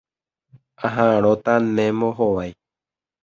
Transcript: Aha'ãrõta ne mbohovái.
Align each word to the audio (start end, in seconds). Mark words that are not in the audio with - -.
Aha'ãrõta 0.87 1.53
ne 1.75 1.85
mbohovái. 1.97 2.51